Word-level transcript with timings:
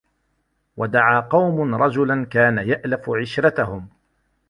وَدَعَا 0.77 1.19
قَوْمٌ 1.19 1.75
رَجُلًا 1.75 2.25
كَانَ 2.25 2.57
يَأْلَفُ 2.67 3.09
عِشْرَتَهُمْ 3.09 3.89